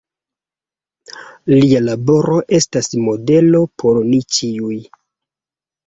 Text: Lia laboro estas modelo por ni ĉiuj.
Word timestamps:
Lia 1.51 1.83
laboro 1.89 2.39
estas 2.61 2.91
modelo 3.05 3.65
por 3.79 4.05
ni 4.13 4.27
ĉiuj. 4.39 4.85